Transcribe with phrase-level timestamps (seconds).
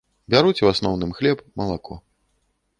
[0.33, 2.01] Бяруць у асноўным хлеб, малако.